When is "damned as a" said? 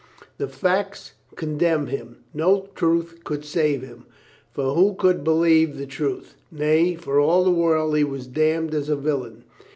8.25-8.95